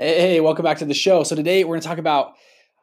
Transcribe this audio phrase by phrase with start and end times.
[0.00, 1.24] Hey, welcome back to the show.
[1.24, 2.34] So today we're going to talk about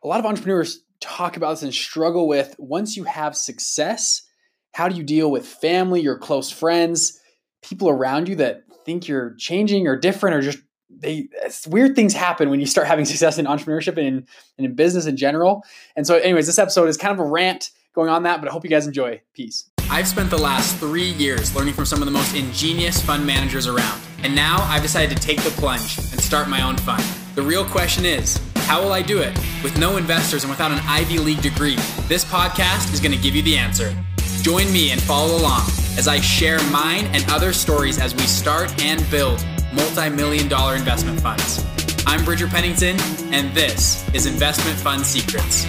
[0.03, 4.23] a lot of entrepreneurs talk about this and struggle with once you have success,
[4.73, 7.17] how do you deal with family, your close friends,
[7.63, 10.57] people around you that think you're changing or different or just
[10.89, 11.29] they
[11.67, 14.27] weird things happen when you start having success in entrepreneurship and in,
[14.57, 15.63] and in business in general.
[15.95, 18.51] And so anyways, this episode is kind of a rant going on that, but I
[18.51, 19.21] hope you guys enjoy.
[19.33, 19.69] Peace.
[19.89, 23.67] I've spent the last three years learning from some of the most ingenious fund managers
[23.67, 24.01] around.
[24.21, 25.97] And now I've decided to take the plunge
[26.35, 27.01] start my own fund.
[27.35, 29.33] The real question is, how will I do it?
[29.63, 31.77] With no investors and without an Ivy League degree,
[32.09, 33.95] this podcast is going to give you the answer.
[34.41, 35.61] Join me and follow along
[35.97, 40.75] as I share mine and other stories as we start and build multi million dollar
[40.75, 41.63] investment funds.
[42.05, 42.99] I'm Bridger Pennington,
[43.33, 45.63] and this is Investment Fund Secrets.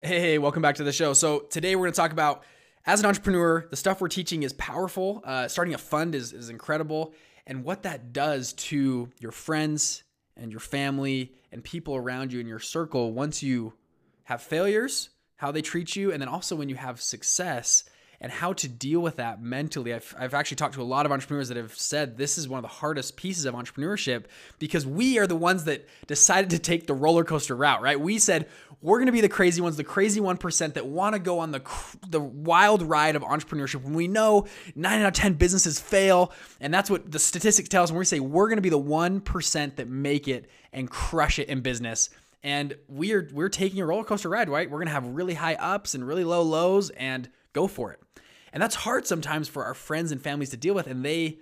[0.00, 1.12] Hey, welcome back to the show.
[1.12, 2.44] So, today we're going to talk about
[2.88, 5.22] as an entrepreneur, the stuff we're teaching is powerful.
[5.22, 7.12] Uh, starting a fund is, is incredible.
[7.46, 10.04] And what that does to your friends
[10.38, 13.74] and your family and people around you in your circle once you
[14.24, 17.84] have failures, how they treat you, and then also when you have success
[18.20, 19.94] and how to deal with that mentally.
[19.94, 22.58] I've, I've actually talked to a lot of entrepreneurs that have said this is one
[22.58, 24.24] of the hardest pieces of entrepreneurship
[24.58, 28.00] because we are the ones that decided to take the roller coaster route, right?
[28.00, 28.48] We said,
[28.80, 31.52] we're going to be the crazy ones, the crazy 1% that want to go on
[31.52, 31.62] the,
[32.08, 36.32] the wild ride of entrepreneurship when we know 9 out of 10 businesses fail.
[36.60, 38.78] And that's what the statistics tell us when we say we're going to be the
[38.78, 42.10] 1% that make it and crush it in business.
[42.42, 44.70] And we're we're taking a roller coaster ride, right?
[44.70, 48.00] We're gonna have really high ups and really low lows, and go for it.
[48.52, 50.86] And that's hard sometimes for our friends and families to deal with.
[50.86, 51.38] And they,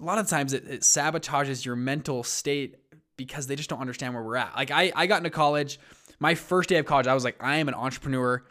[0.00, 2.76] a lot of times, it, it sabotages your mental state
[3.16, 4.54] because they just don't understand where we're at.
[4.56, 5.78] Like I, I got into college,
[6.18, 8.44] my first day of college, I was like, I am an entrepreneur.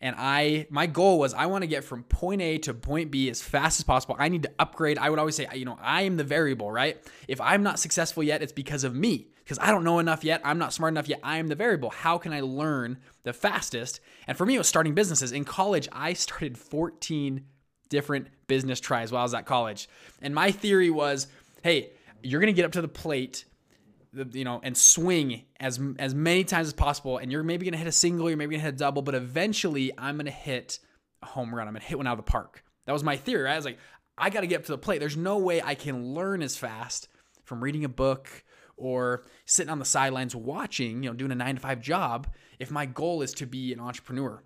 [0.00, 3.28] And I, my goal was I want to get from point A to point B
[3.30, 4.16] as fast as possible.
[4.18, 4.96] I need to upgrade.
[4.96, 6.96] I would always say, you know, I am the variable, right?
[7.26, 10.42] If I'm not successful yet, it's because of me because I don't know enough yet.
[10.44, 11.20] I'm not smart enough yet.
[11.22, 11.88] I am the variable.
[11.88, 14.00] How can I learn the fastest?
[14.26, 15.32] And for me, it was starting businesses.
[15.32, 17.46] In college, I started 14
[17.88, 19.88] different business tries while I was at college.
[20.20, 21.28] And my theory was,
[21.62, 21.92] hey,
[22.22, 23.46] you're going to get up to the plate
[24.32, 27.18] you know, and swing as as many times as possible.
[27.18, 29.92] And you're maybe gonna hit a single, you're maybe gonna hit a double, but eventually
[29.98, 30.78] I'm gonna hit
[31.22, 31.68] a home run.
[31.68, 32.64] I'm gonna hit one out of the park.
[32.86, 33.42] That was my theory.
[33.42, 33.52] Right?
[33.52, 33.78] I was like,
[34.16, 34.98] I gotta get up to the plate.
[34.98, 37.08] There's no way I can learn as fast
[37.44, 38.44] from reading a book
[38.78, 42.28] or sitting on the sidelines watching, you know, doing a nine to five job
[42.58, 44.42] if my goal is to be an entrepreneur.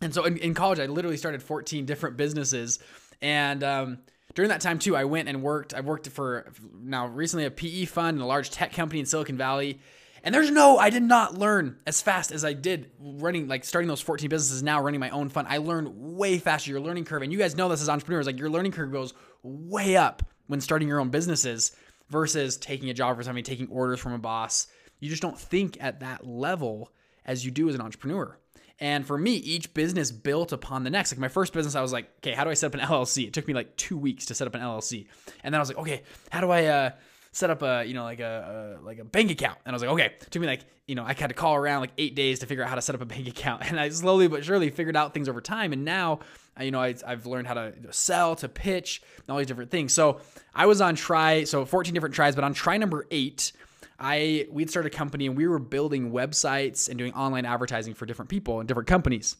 [0.00, 2.78] And so in, in college, I literally started 14 different businesses.
[3.20, 3.98] And um,
[4.34, 5.74] during that time, too, I went and worked.
[5.74, 9.36] I worked for now recently a PE fund and a large tech company in Silicon
[9.36, 9.80] Valley.
[10.22, 13.88] And there's no, I did not learn as fast as I did running, like starting
[13.88, 15.48] those 14 businesses, now running my own fund.
[15.48, 16.70] I learned way faster.
[16.70, 19.14] Your learning curve, and you guys know this as entrepreneurs, like your learning curve goes
[19.42, 21.72] way up when starting your own businesses
[22.10, 24.66] versus taking a job for somebody, taking orders from a boss.
[24.98, 26.92] You just don't think at that level
[27.24, 28.36] as you do as an entrepreneur.
[28.80, 31.12] And for me, each business built upon the next.
[31.12, 33.26] Like my first business, I was like, okay, how do I set up an LLC?
[33.26, 35.06] It took me like two weeks to set up an LLC.
[35.44, 36.90] And then I was like, okay, how do I uh,
[37.32, 39.58] set up a, you know, like a, a, like a bank account?
[39.64, 41.80] And I was like, okay, took me like, you know, I had to call around
[41.80, 43.70] like eight days to figure out how to set up a bank account.
[43.70, 45.72] And I slowly but surely figured out things over time.
[45.72, 46.20] And now
[46.60, 49.92] you know, I, have learned how to sell, to pitch, and all these different things.
[49.92, 50.20] So
[50.54, 53.52] I was on try, so 14 different tries, but on try number eight,
[53.98, 58.06] I we'd started a company and we were building websites and doing online advertising for
[58.06, 59.36] different people and different companies.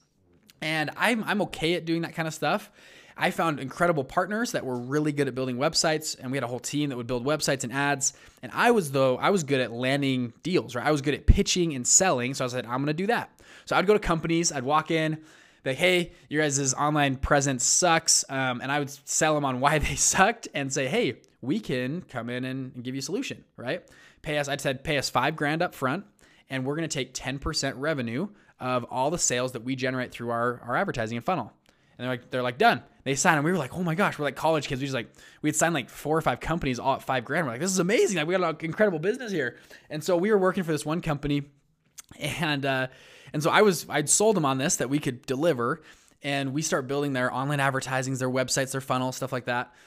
[0.60, 2.70] And I'm I'm okay at doing that kind of stuff.
[3.20, 6.46] I found incredible partners that were really good at building websites, and we had a
[6.46, 8.14] whole team that would build websites and ads.
[8.42, 10.86] And I was though I was good at landing deals, right?
[10.86, 13.30] I was good at pitching and selling, so I said I'm gonna do that.
[13.66, 15.18] So I'd go to companies, I'd walk in,
[15.64, 18.24] like, hey, your guys' online presence sucks.
[18.28, 22.02] Um, and I would sell them on why they sucked and say, hey, we can
[22.02, 23.82] come in and, and give you a solution, right?
[24.22, 26.04] Pay us, I said, pay us five grand up front,
[26.50, 30.60] and we're to take 10% revenue of all the sales that we generate through our,
[30.66, 31.52] our advertising and funnel.
[31.96, 32.82] And they're like, they're like, done.
[33.04, 34.80] They signed, and we were like, oh my gosh, we're like college kids.
[34.80, 35.10] We just like,
[35.42, 37.46] we had signed like four or five companies all at five grand.
[37.46, 38.16] We're like, this is amazing.
[38.16, 39.56] Like, we got an incredible business here.
[39.88, 41.44] And so we were working for this one company,
[42.18, 42.88] and uh,
[43.32, 45.80] and so I was I'd sold them on this that we could deliver,
[46.22, 49.72] and we start building their online advertisings, their websites, their funnel, stuff like that.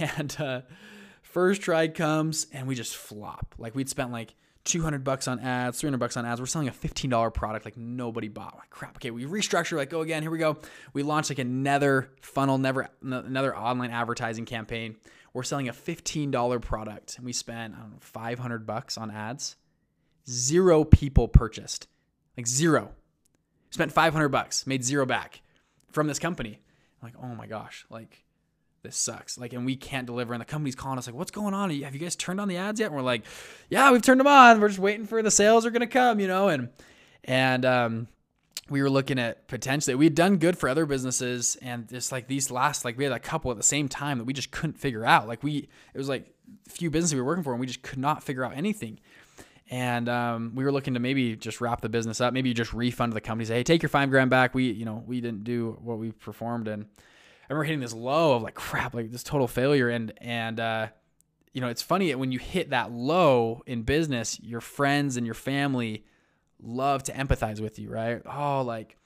[0.00, 0.62] And uh,
[1.22, 3.54] first try comes, and we just flop.
[3.58, 4.34] Like we'd spent like
[4.68, 6.40] 200 bucks on ads, 300 bucks on ads.
[6.40, 8.54] We're selling a $15 product like nobody bought.
[8.56, 8.96] Like crap.
[8.96, 9.76] Okay, we restructure.
[9.76, 10.22] Like go again.
[10.22, 10.58] Here we go.
[10.92, 14.96] We launched like another funnel, never another online advertising campaign.
[15.32, 19.56] We're selling a $15 product, and we spent I don't know 500 bucks on ads.
[20.28, 21.88] Zero people purchased.
[22.36, 22.92] Like zero.
[23.70, 25.42] Spent 500 bucks, made zero back
[25.90, 26.60] from this company.
[27.00, 28.24] I'm like, oh my gosh, like
[28.88, 29.36] this sucks.
[29.36, 30.32] Like, and we can't deliver.
[30.32, 31.68] And the company's calling us like, what's going on?
[31.68, 32.86] Have you guys turned on the ads yet?
[32.86, 33.24] And we're like,
[33.68, 34.60] yeah, we've turned them on.
[34.60, 36.48] We're just waiting for the sales are going to come, you know?
[36.48, 36.70] And,
[37.24, 38.08] and, um,
[38.70, 42.26] we were looking at potentially we had done good for other businesses and just like
[42.26, 44.78] these last like we had a couple at the same time that we just couldn't
[44.78, 46.30] figure out like we it was like
[46.66, 49.00] a few businesses we were working for and we just could not figure out anything
[49.70, 53.14] and um, we were looking to maybe just wrap the business up maybe just refund
[53.14, 55.78] the company say hey take your five grand back we you know we didn't do
[55.80, 56.84] what we performed and
[57.48, 59.88] I remember hitting this low of like crap, like this total failure.
[59.88, 60.88] And and uh,
[61.52, 65.34] you know, it's funny when you hit that low in business, your friends and your
[65.34, 66.04] family
[66.60, 68.20] love to empathize with you, right?
[68.26, 68.96] Oh, like,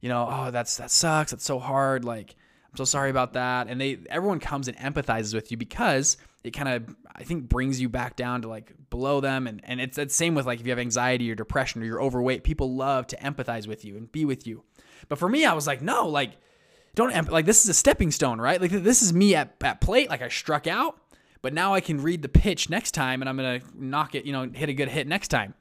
[0.00, 1.30] you know, oh, that's that sucks.
[1.30, 2.04] That's so hard.
[2.04, 2.34] Like,
[2.70, 3.68] I'm so sorry about that.
[3.68, 7.80] And they everyone comes and empathizes with you because it kind of I think brings
[7.80, 9.46] you back down to like below them.
[9.46, 12.02] And and it's the same with like if you have anxiety or depression or you're
[12.02, 14.64] overweight, people love to empathize with you and be with you.
[15.08, 16.32] But for me, I was like, no, like
[16.94, 18.60] don't like this is a stepping stone, right?
[18.60, 20.98] Like this is me at, at plate, like I struck out,
[21.42, 24.32] but now I can read the pitch next time and I'm gonna knock it, you
[24.32, 25.54] know, hit a good hit next time.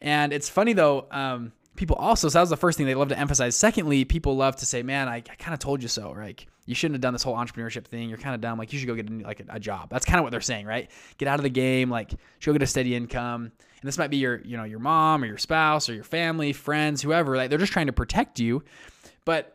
[0.00, 3.08] And it's funny though, um, people also, so that was the first thing they love
[3.08, 3.56] to emphasize.
[3.56, 6.44] Secondly, people love to say, man, I, I kind of told you so, right?
[6.66, 8.08] You shouldn't have done this whole entrepreneurship thing.
[8.08, 8.58] You're kind of dumb.
[8.58, 9.90] Like you should go get a, like a, a job.
[9.90, 10.90] That's kind of what they're saying, right?
[11.18, 11.90] Get out of the game.
[11.90, 13.44] Like go get a steady income.
[13.44, 16.52] And this might be your, you know, your mom or your spouse or your family,
[16.52, 17.36] friends, whoever.
[17.36, 18.62] Like they're just trying to protect you.
[19.26, 19.53] But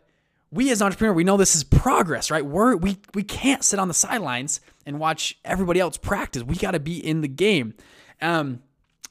[0.51, 2.45] we as entrepreneurs, we know this is progress, right?
[2.45, 6.43] We're we we can't sit on the sidelines and watch everybody else practice.
[6.43, 7.75] We got to be in the game.
[8.21, 8.61] Um,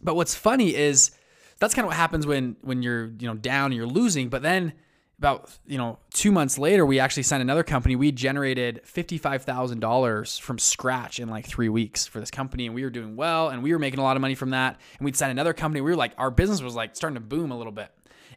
[0.00, 1.12] but what's funny is
[1.60, 4.28] that's kind of what happens when when you're you know down and you're losing.
[4.28, 4.72] But then
[5.18, 7.94] about you know two months later, we actually signed another company.
[7.94, 12.66] We generated fifty five thousand dollars from scratch in like three weeks for this company,
[12.66, 14.78] and we were doing well, and we were making a lot of money from that.
[14.98, 15.80] And we'd sign another company.
[15.80, 17.90] We were like our business was like starting to boom a little bit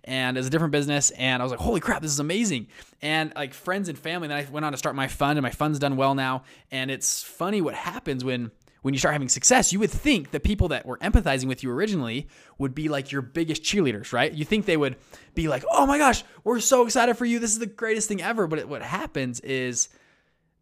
[0.03, 1.11] and it's a different business.
[1.11, 2.67] And I was like, holy crap, this is amazing.
[3.01, 5.51] And like friends and family, then I went on to start my fund, and my
[5.51, 6.43] fund's done well now.
[6.71, 8.51] And it's funny what happens when
[8.81, 11.69] when you start having success, you would think the people that were empathizing with you
[11.71, 12.27] originally
[12.57, 14.33] would be like your biggest cheerleaders, right?
[14.33, 14.95] You think they would
[15.35, 17.37] be like, oh my gosh, we're so excited for you.
[17.37, 18.47] This is the greatest thing ever.
[18.47, 19.89] But it, what happens is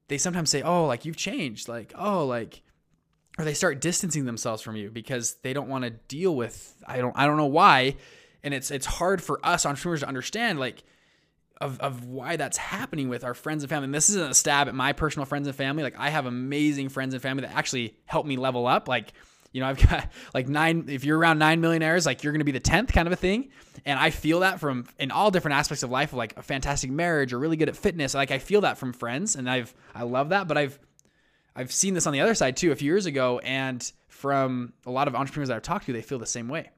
[0.10, 1.70] they sometimes say, oh, like you've changed.
[1.70, 2.62] Like, oh, like,
[3.38, 6.98] or they start distancing themselves from you because they don't want to deal with, I
[6.98, 7.96] don't, I don't know why
[8.44, 10.84] and it's it's hard for us entrepreneurs to understand like
[11.62, 13.86] of, of why that's happening with our friends and family.
[13.86, 15.84] And this isn't a stab at my personal friends and family.
[15.84, 18.88] Like I have amazing friends and family that actually help me level up.
[18.88, 19.12] Like,
[19.52, 22.46] you know, I've got like nine, if you're around nine millionaires, like you're going to
[22.46, 23.50] be the 10th kind of a thing.
[23.86, 27.34] And I feel that from in all different aspects of life, like a fantastic marriage
[27.34, 28.14] or really good at fitness.
[28.14, 30.80] Like I feel that from friends and I've, I love that, but I've,
[31.56, 33.40] I've seen this on the other side too, a few years ago.
[33.40, 36.70] And from a lot of entrepreneurs that I've talked to, they feel the same way.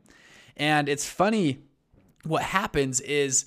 [0.58, 1.60] And it's funny
[2.24, 3.46] what happens is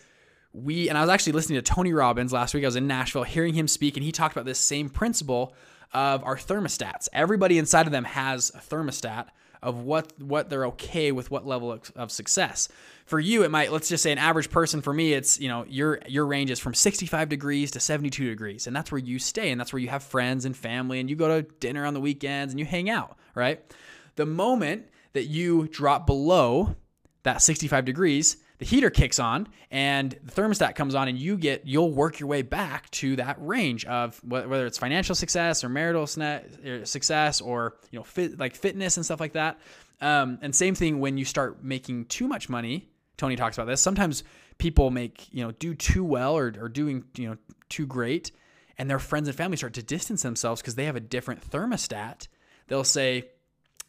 [0.52, 2.64] we and I was actually listening to Tony Robbins last week.
[2.64, 5.54] I was in Nashville hearing him speak and he talked about this same principle
[5.92, 7.08] of our thermostats.
[7.12, 9.28] Everybody inside of them has a thermostat
[9.62, 12.68] of what what they're okay with what level of, of success.
[13.06, 15.64] For you it might let's just say an average person for me it's, you know,
[15.68, 19.50] your your range is from 65 degrees to 72 degrees and that's where you stay
[19.50, 22.00] and that's where you have friends and family and you go to dinner on the
[22.00, 23.60] weekends and you hang out, right?
[24.16, 26.76] The moment that you drop below
[27.24, 31.66] that 65 degrees, the heater kicks on and the thermostat comes on and you get
[31.66, 36.08] you'll work your way back to that range of whether it's financial success or marital
[36.18, 39.58] er, success or you know fit, like fitness and stuff like that.
[40.00, 43.80] Um, and same thing when you start making too much money tony talks about this
[43.80, 44.24] sometimes
[44.58, 47.36] people make you know do too well or, or doing you know
[47.68, 48.32] too great
[48.78, 52.28] and their friends and family start to distance themselves because they have a different thermostat.
[52.68, 53.30] They'll say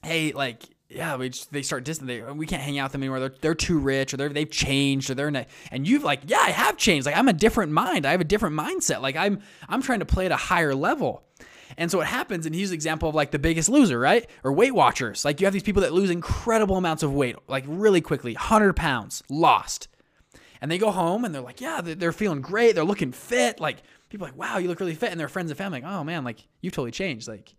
[0.03, 2.07] hey like yeah, we just, they start distant.
[2.07, 3.19] They, we can't hang out with them anymore.
[3.19, 6.39] They're, they're too rich, or they're they've changed, or they're a, and you've like, yeah,
[6.39, 7.05] I have changed.
[7.05, 8.05] Like I'm a different mind.
[8.05, 9.01] I have a different mindset.
[9.01, 11.23] Like I'm I'm trying to play at a higher level.
[11.77, 14.29] And so what happens, and he's an example of like the biggest loser, right?
[14.43, 15.25] Or Weight Watchers.
[15.25, 18.75] Like you have these people that lose incredible amounts of weight, like really quickly, 100
[18.75, 19.87] pounds lost.
[20.61, 22.75] And they go home and they're like, yeah, they're feeling great.
[22.75, 23.59] They're looking fit.
[23.59, 23.77] Like
[24.09, 25.11] people like, wow, you look really fit.
[25.11, 27.27] And their friends and family like, oh man, like you've totally changed.
[27.27, 27.53] Like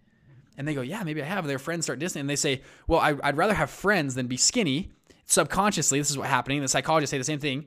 [0.56, 1.44] and they go, yeah, maybe I have.
[1.44, 4.26] And their friends start dissing, and they say, well, I, would rather have friends than
[4.26, 4.90] be skinny.
[5.26, 6.60] Subconsciously, this is what's happening.
[6.60, 7.66] The psychologists say the same thing,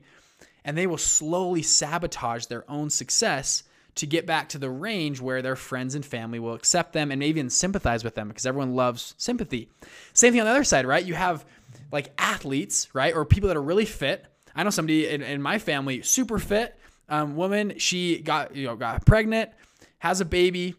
[0.64, 3.64] and they will slowly sabotage their own success
[3.96, 7.18] to get back to the range where their friends and family will accept them and
[7.18, 9.68] maybe even sympathize with them because everyone loves sympathy.
[10.12, 11.04] Same thing on the other side, right?
[11.04, 11.44] You have
[11.92, 14.26] like athletes, right, or people that are really fit.
[14.54, 16.78] I know somebody in, in my family, super fit
[17.08, 17.78] um, woman.
[17.78, 19.50] She got you know got pregnant,
[19.98, 20.76] has a baby,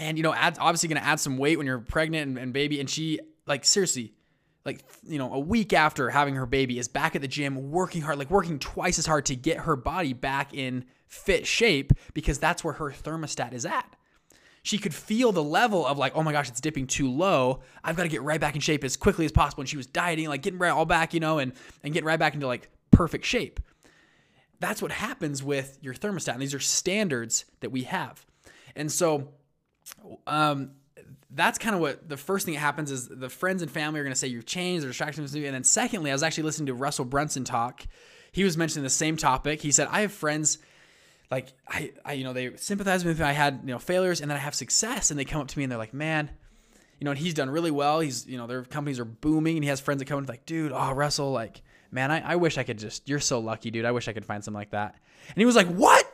[0.00, 2.80] and you know, obviously going to add some weight when you're pregnant and, and baby.
[2.80, 4.14] And she, like, seriously,
[4.64, 8.02] like you know, a week after having her baby, is back at the gym working
[8.02, 12.38] hard, like working twice as hard to get her body back in fit shape because
[12.38, 13.96] that's where her thermostat is at.
[14.62, 17.60] she could feel the level of like, oh my gosh, it's dipping too low.
[17.82, 19.62] I've got to get right back in shape as quickly as possible.
[19.62, 21.52] And she was dieting, like getting right all back, you know, and
[21.82, 23.60] and getting right back into like perfect shape.
[24.60, 26.34] That's what happens with your thermostat.
[26.34, 28.26] And these are standards that we have.
[28.76, 29.32] And so
[30.26, 30.72] um
[31.32, 34.02] that's kind of what the first thing that happens is the friends and family are
[34.02, 35.34] going to say you've changed, they're distractions.
[35.34, 37.86] And then secondly, I was actually listening to Russell Brunson talk.
[38.32, 39.60] He was mentioning the same topic.
[39.60, 40.58] He said, I have friends
[41.30, 44.28] like I, I you know they sympathize with me I had you know failures and
[44.30, 45.10] then I have success.
[45.10, 46.30] And they come up to me and they're like man
[46.98, 48.00] you know and he's done really well.
[48.00, 50.46] He's you know their companies are booming and he has friends that come and like
[50.46, 53.84] dude oh Russell like man I, I wish I could just you're so lucky dude.
[53.84, 54.96] I wish I could find something like that.
[55.28, 56.04] And he was like what?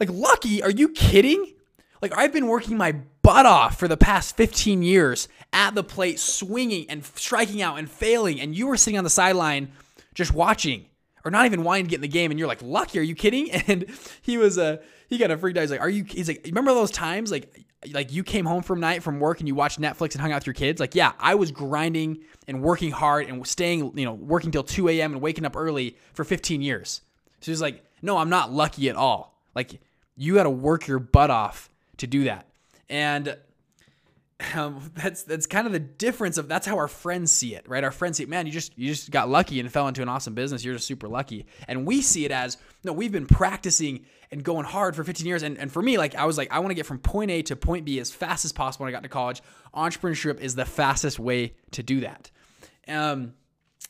[0.00, 0.62] Like lucky?
[0.62, 1.54] Are you kidding
[2.00, 2.92] like I've been working my
[3.22, 7.90] butt off for the past 15 years at the plate swinging and striking out and
[7.90, 9.72] failing and you were sitting on the sideline
[10.14, 10.86] just watching
[11.24, 12.98] or not even wanting to get in the game, and you're like, "Lucky?
[12.98, 13.86] Are you kidding?" And
[14.22, 14.78] he was uh
[15.08, 15.62] he got a freaked out.
[15.62, 18.80] He's like, "Are you?" He's like, "Remember those times like like you came home from
[18.80, 20.80] night from work and you watched Netflix and hung out with your kids?
[20.80, 24.88] Like, yeah, I was grinding and working hard and staying, you know, working till 2
[24.90, 25.12] a.m.
[25.12, 27.02] and waking up early for 15 years.
[27.40, 29.38] So he's like, "No, I'm not lucky at all.
[29.54, 29.80] Like,
[30.16, 31.69] you got to work your butt off
[32.00, 32.46] to do that."
[32.88, 33.36] And
[34.54, 37.84] um, that's that's kind of the difference of that's how our friends see it, right?
[37.84, 40.08] Our friends see it, man, you just you just got lucky and fell into an
[40.08, 40.64] awesome business.
[40.64, 41.46] You're just super lucky.
[41.68, 45.42] And we see it as no, we've been practicing and going hard for 15 years.
[45.42, 47.42] And, and for me, like I was like, I want to get from point A
[47.42, 49.42] to point B as fast as possible when I got to college.
[49.74, 52.30] Entrepreneurship is the fastest way to do that.
[52.86, 53.34] Um,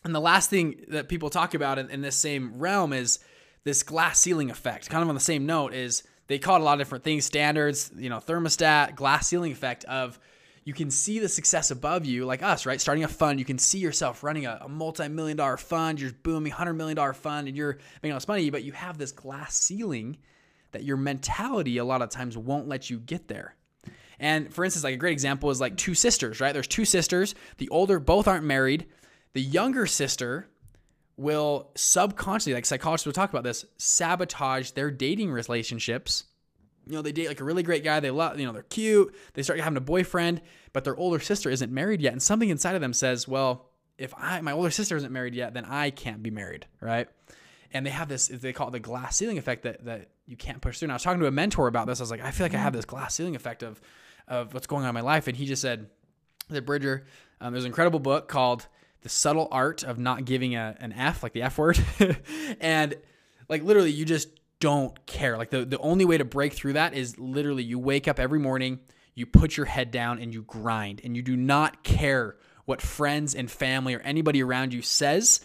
[0.04, 3.18] and the last thing that people talk about in, in this same realm is
[3.64, 4.88] this glass ceiling effect.
[4.88, 7.24] Kind of on the same note is they call it a lot of different things,
[7.24, 10.16] standards, you know, thermostat, glass ceiling effect of
[10.62, 12.80] you can see the success above you, like us, right?
[12.80, 16.52] Starting a fund, you can see yourself running a, a multi-million dollar fund, you're booming
[16.52, 19.56] hundred million dollar fund, and you're making all this money, but you have this glass
[19.56, 20.18] ceiling
[20.70, 23.56] that your mentality a lot of times won't let you get there.
[24.20, 26.52] And for instance, like a great example is like two sisters, right?
[26.52, 27.34] There's two sisters.
[27.58, 28.86] The older both aren't married.
[29.32, 30.48] The younger sister
[31.20, 36.24] will subconsciously, like psychologists will talk about this, sabotage their dating relationships
[36.86, 38.00] you know, they date like a really great guy.
[38.00, 39.14] They love, you know, they're cute.
[39.34, 40.40] They start having a boyfriend,
[40.72, 42.12] but their older sister isn't married yet.
[42.12, 45.54] And something inside of them says, well, if I, my older sister isn't married yet,
[45.54, 47.08] then I can't be married, right?
[47.72, 50.60] And they have this, they call it the glass ceiling effect that, that you can't
[50.60, 50.86] push through.
[50.86, 52.00] And I was talking to a mentor about this.
[52.00, 53.80] I was like, I feel like I have this glass ceiling effect of,
[54.26, 55.28] of what's going on in my life.
[55.28, 55.88] And he just said,
[56.48, 57.06] that Bridger,
[57.40, 58.66] um, there's an incredible book called
[59.02, 61.78] The Subtle Art of Not Giving a, an F, like the F word.
[62.60, 62.94] and
[63.48, 64.28] like literally, you just
[64.60, 65.36] don't care.
[65.36, 68.38] Like the, the only way to break through that is literally you wake up every
[68.38, 68.80] morning,
[69.14, 73.34] you put your head down and you grind and you do not care what friends
[73.34, 75.40] and family or anybody around you says.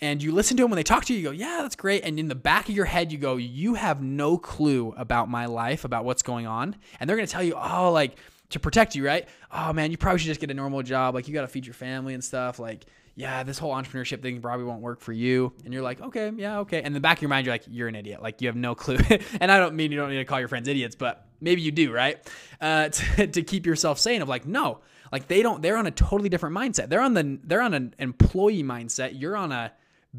[0.00, 2.04] And you listen to them when they talk to you, you go, yeah, that's great.
[2.04, 5.46] And in the back of your head, you go, you have no clue about my
[5.46, 6.76] life, about what's going on.
[7.00, 8.18] And they're going to tell you, oh, like
[8.50, 9.28] to protect you, right?
[9.50, 11.14] Oh man, you probably should just get a normal job.
[11.14, 12.58] Like you got to feed your family and stuff.
[12.58, 15.52] Like, yeah, this whole entrepreneurship thing probably won't work for you.
[15.64, 16.78] And you're like, okay, yeah, okay.
[16.78, 18.22] And in the back of your mind, you're like, you're an idiot.
[18.22, 18.98] Like you have no clue.
[19.40, 21.72] and I don't mean you don't need to call your friends idiots, but maybe you
[21.72, 22.18] do, right?
[22.60, 24.80] Uh, to, to keep yourself sane of like, no,
[25.12, 25.62] like they don't.
[25.62, 26.88] They're on a totally different mindset.
[26.88, 29.18] They're on the they're on an employee mindset.
[29.20, 29.72] You're on a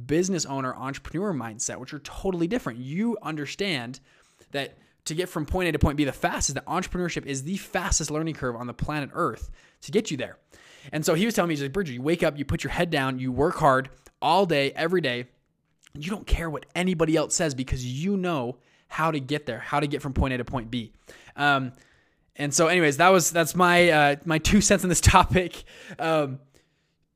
[0.05, 2.79] business owner entrepreneur mindset, which are totally different.
[2.79, 4.00] You understand
[4.51, 4.77] that
[5.08, 8.12] to get from point A to point B the fastest, that entrepreneurship is the fastest
[8.12, 9.50] learning curve on the planet Earth
[9.82, 10.38] to get you there.
[10.92, 12.72] And so he was telling me, he's like, Bridger, you wake up, you put your
[12.72, 13.90] head down, you work hard
[14.22, 15.26] all day, every day.
[15.94, 19.80] You don't care what anybody else says because you know how to get there, how
[19.80, 20.94] to get from point A to point B.
[21.36, 21.74] Um,
[22.36, 25.64] and so, anyways, that was that's my uh, my two cents on this topic.
[25.98, 26.40] Um,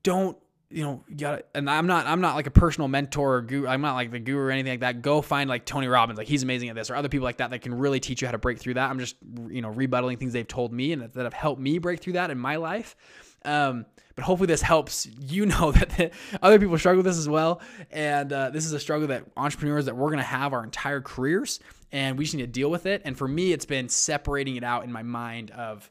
[0.04, 0.38] don't
[0.72, 1.04] you know?
[1.08, 3.68] You got and I'm not I'm not like a personal mentor or guru.
[3.68, 5.01] I'm not like the guru or anything like that.
[5.01, 7.51] Go find like Tony Robbins, like he's amazing at this, or other people like that
[7.51, 8.90] that can really teach you how to break through that.
[8.90, 9.16] I'm just
[9.50, 12.13] you know rebuttaling things they've told me and that, that have helped me break through
[12.13, 12.96] that in my life.
[13.44, 13.86] Um,
[14.16, 16.12] but hopefully this helps you know that the,
[16.42, 17.62] other people struggle with this as well.
[17.92, 21.01] And uh, this is a struggle that entrepreneurs that we're going to have our entire
[21.01, 21.60] careers
[21.92, 23.01] and we just need to deal with it.
[23.04, 25.90] And for me, it's been separating it out in my mind of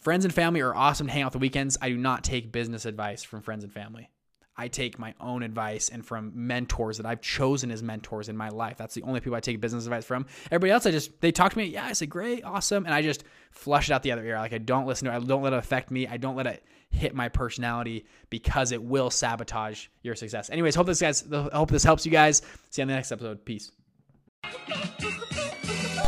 [0.00, 1.76] friends and family are awesome to hang out the weekends.
[1.80, 4.10] I do not take business advice from friends and family.
[4.58, 8.48] I take my own advice and from mentors that I've chosen as mentors in my
[8.48, 8.78] life.
[8.78, 10.26] That's the only people I take business advice from.
[10.46, 11.66] Everybody else, I just they talk to me.
[11.66, 14.36] Yeah, I say great, awesome, and I just flush it out the other ear.
[14.36, 15.16] Like I don't listen to it.
[15.16, 16.06] I don't let it affect me.
[16.06, 20.48] I don't let it hit my personality because it will sabotage your success.
[20.48, 22.40] Anyways, hope this guys, hope this helps you guys.
[22.70, 23.44] See you on the next episode.
[23.44, 23.72] Peace.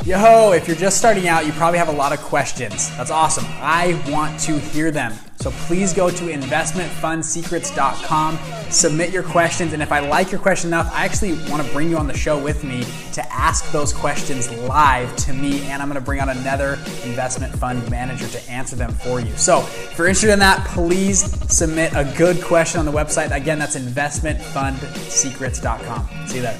[0.09, 0.53] Yo, ho!
[0.53, 2.89] if you're just starting out, you probably have a lot of questions.
[2.97, 3.45] That's awesome.
[3.61, 5.13] I want to hear them.
[5.37, 8.39] So please go to investmentfundsecrets.com,
[8.71, 11.91] submit your questions, and if I like your question enough, I actually want to bring
[11.91, 15.89] you on the show with me to ask those questions live to me, and I'm
[15.89, 19.37] going to bring on another investment fund manager to answer them for you.
[19.37, 21.21] So if you're interested in that, please
[21.55, 23.31] submit a good question on the website.
[23.37, 26.09] Again, that's investmentfundsecrets.com.
[26.27, 26.59] See you there.